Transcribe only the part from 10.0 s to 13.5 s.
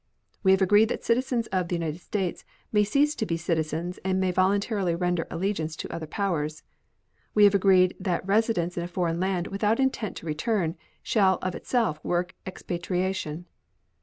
to return, shall of itself work expatriation.